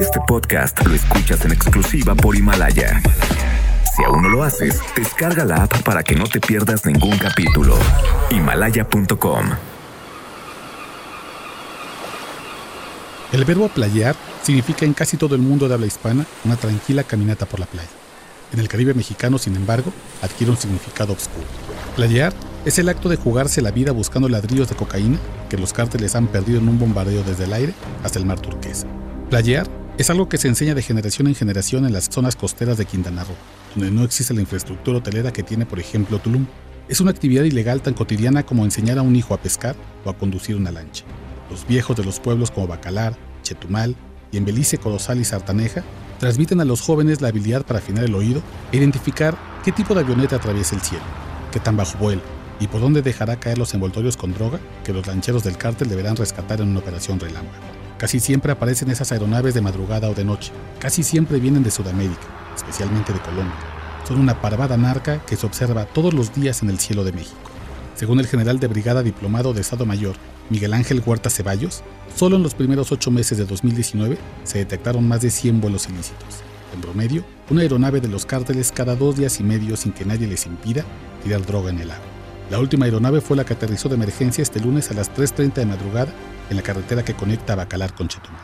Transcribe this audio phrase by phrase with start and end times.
[0.00, 3.00] Este podcast lo escuchas en exclusiva por Himalaya.
[3.94, 7.78] Si aún no lo haces, descarga la app para que no te pierdas ningún capítulo.
[8.30, 9.46] Himalaya.com
[13.30, 17.46] El verbo playar significa en casi todo el mundo de habla hispana una tranquila caminata
[17.46, 17.90] por la playa.
[18.52, 21.46] En el Caribe mexicano, sin embargo, adquiere un significado oscuro.
[21.94, 22.32] Playar
[22.64, 26.26] es el acto de jugarse la vida buscando ladrillos de cocaína que los cárteles han
[26.26, 28.88] perdido en un bombardeo desde el aire hasta el mar turquesa.
[29.30, 32.84] Playear es algo que se enseña de generación en generación en las zonas costeras de
[32.84, 33.36] Quintana Roo,
[33.76, 36.46] donde no existe la infraestructura hotelera que tiene, por ejemplo, Tulum.
[36.88, 40.18] Es una actividad ilegal tan cotidiana como enseñar a un hijo a pescar o a
[40.18, 41.04] conducir una lancha.
[41.48, 43.94] Los viejos de los pueblos como Bacalar, Chetumal
[44.32, 45.84] y en Belice, Colosal y Sartaneja
[46.18, 50.00] transmiten a los jóvenes la habilidad para afinar el oído e identificar qué tipo de
[50.00, 51.04] avioneta atraviesa el cielo,
[51.52, 52.22] qué tan bajo vuela
[52.58, 56.16] y por dónde dejará caer los envoltorios con droga que los lancheros del cártel deberán
[56.16, 57.79] rescatar en una operación relámpago.
[58.00, 60.52] Casi siempre aparecen esas aeronaves de madrugada o de noche.
[60.78, 62.22] Casi siempre vienen de Sudamérica,
[62.56, 63.54] especialmente de Colombia.
[64.08, 67.36] Son una parvada narca que se observa todos los días en el cielo de México.
[67.96, 70.16] Según el general de brigada diplomado de Estado Mayor,
[70.48, 71.82] Miguel Ángel Huerta Ceballos,
[72.16, 76.36] solo en los primeros ocho meses de 2019 se detectaron más de 100 vuelos ilícitos.
[76.74, 80.26] En promedio, una aeronave de los cárteles cada dos días y medio sin que nadie
[80.26, 80.86] les impida
[81.22, 82.06] tirar droga en el agua.
[82.50, 85.66] La última aeronave fue la que aterrizó de emergencia este lunes a las 3.30 de
[85.66, 86.14] madrugada
[86.50, 88.40] en la carretera que conecta Bacalar con Chetumal.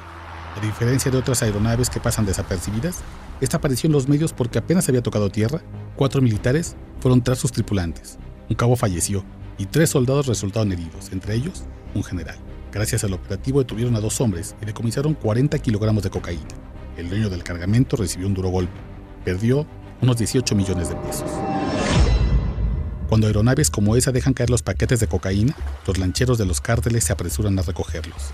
[0.57, 3.01] A diferencia de otras aeronaves que pasan desapercibidas,
[3.41, 5.61] esta apareció en los medios porque apenas había tocado tierra,
[5.97, 8.19] cuatro militares fueron tras sus tripulantes,
[8.49, 9.25] un cabo falleció
[9.59, 12.37] y tres soldados resultaron heridos, entre ellos un general.
[12.73, 16.47] Gracias al operativo detuvieron a dos hombres y decomisaron 40 kilogramos de cocaína.
[16.97, 18.79] El dueño del cargamento recibió un duro golpe.
[19.25, 19.67] Perdió
[20.01, 21.31] unos 18 millones de pesos.
[23.17, 27.03] Cuando aeronaves como esa dejan caer los paquetes de cocaína, los lancheros de los cárteles
[27.05, 28.25] se apresuran a recogerlos.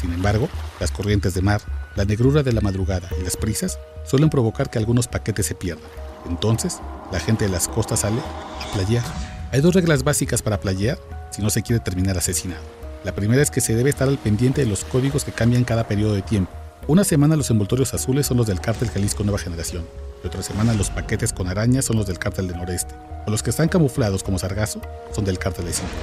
[0.00, 1.60] Sin embargo, las corrientes de mar,
[1.96, 5.90] la negrura de la madrugada y las prisas suelen provocar que algunos paquetes se pierdan.
[6.28, 6.78] Entonces,
[7.10, 9.02] la gente de las costas sale a playar.
[9.50, 11.00] Hay dos reglas básicas para playar
[11.32, 12.62] si no se quiere terminar asesinado.
[13.02, 15.88] La primera es que se debe estar al pendiente de los códigos que cambian cada
[15.88, 16.52] periodo de tiempo.
[16.86, 19.84] Una semana los envoltorios azules son los del cártel Jalisco Nueva Generación,
[20.22, 22.94] y otra semana los paquetes con arañas son los del cártel del noreste,
[23.26, 24.80] o los que están camuflados como sargazo
[25.12, 25.98] son del cártel de Sinaloa.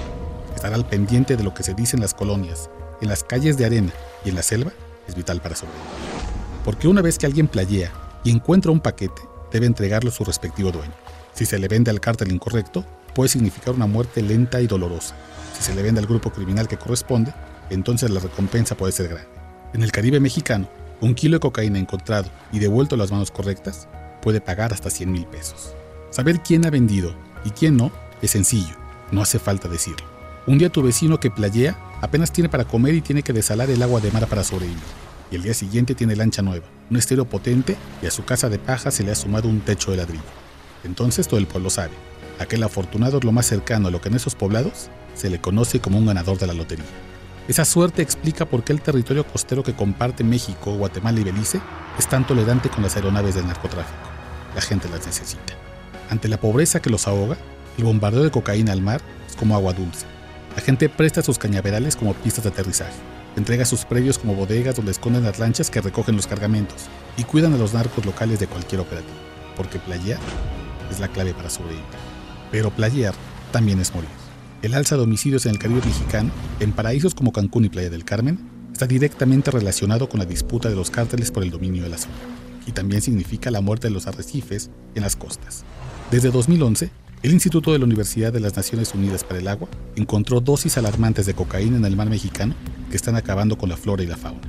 [0.55, 2.69] Estar al pendiente de lo que se dice en las colonias,
[3.01, 3.91] en las calles de arena
[4.23, 4.71] y en la selva
[5.07, 5.85] es vital para sobrevivir.
[6.63, 7.91] Porque una vez que alguien playea
[8.23, 9.21] y encuentra un paquete,
[9.51, 10.93] debe entregarlo a su respectivo dueño.
[11.33, 15.15] Si se le vende al cártel incorrecto, puede significar una muerte lenta y dolorosa.
[15.55, 17.33] Si se le vende al grupo criminal que corresponde,
[17.69, 19.29] entonces la recompensa puede ser grande.
[19.73, 20.67] En el Caribe mexicano,
[21.01, 23.87] un kilo de cocaína encontrado y devuelto a las manos correctas
[24.25, 25.75] puede pagar hasta 100 mil pesos.
[26.09, 27.13] Saber quién ha vendido
[27.45, 27.91] y quién no
[28.23, 28.75] es sencillo,
[29.11, 30.07] no hace falta decirlo.
[30.47, 33.83] Un día tu vecino que playea apenas tiene para comer y tiene que desalar el
[33.83, 34.81] agua de mar para sobrevivir.
[35.29, 38.57] Y el día siguiente tiene lancha nueva, un estéreo potente y a su casa de
[38.57, 40.23] paja se le ha sumado un techo de ladrillo.
[40.83, 41.93] Entonces todo el pueblo sabe.
[42.39, 45.81] Aquel afortunado es lo más cercano a lo que en esos poblados se le conoce
[45.81, 46.85] como un ganador de la lotería.
[47.47, 51.61] Esa suerte explica por qué el territorio costero que comparte México, Guatemala y Belice
[51.99, 54.14] es tan tolerante con las aeronaves del narcotráfico.
[54.55, 55.53] La gente las necesita.
[56.09, 57.37] Ante la pobreza que los ahoga,
[57.77, 60.05] el bombardeo de cocaína al mar es como agua dulce.
[60.55, 62.93] La gente presta sus cañaverales como pistas de aterrizaje,
[63.35, 66.85] entrega sus predios como bodegas donde esconden las lanchas que recogen los cargamentos
[67.17, 69.13] y cuidan a los narcos locales de cualquier operativo,
[69.57, 70.19] porque playear
[70.89, 71.83] es la clave para sobrevivir.
[72.51, 73.13] Pero playear
[73.51, 74.09] también es morir.
[74.61, 78.05] El alza de homicidios en el Caribe mexicano, en paraísos como Cancún y Playa del
[78.05, 78.39] Carmen,
[78.71, 82.13] está directamente relacionado con la disputa de los cárteles por el dominio de la zona,
[82.65, 85.63] y también significa la muerte de los arrecifes en las costas.
[86.11, 86.89] Desde 2011,
[87.23, 91.25] el Instituto de la Universidad de las Naciones Unidas para el Agua encontró dosis alarmantes
[91.25, 92.53] de cocaína en el mar mexicano
[92.89, 94.41] que están acabando con la flora y la fauna.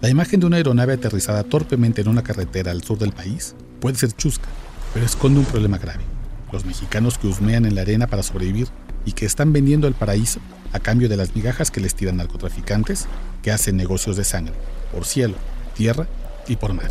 [0.00, 3.96] La imagen de una aeronave aterrizada torpemente en una carretera al sur del país puede
[3.96, 4.48] ser chusca,
[4.94, 6.04] pero esconde un problema grave.
[6.52, 8.68] Los mexicanos que husmean en la arena para sobrevivir
[9.04, 10.40] y que están vendiendo el paraíso
[10.72, 13.08] a cambio de las migajas que les tiran narcotraficantes
[13.42, 14.54] que hacen negocios de sangre,
[14.92, 15.34] por cielo,
[15.74, 16.06] tierra
[16.46, 16.90] y por mar.